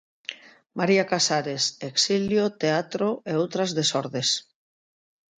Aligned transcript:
'María 0.77 1.03
Casares: 1.11 1.63
exilio, 1.91 2.43
teatro 2.61 3.07
e 3.31 3.33
outras 3.41 3.69
desordes'. 3.79 4.31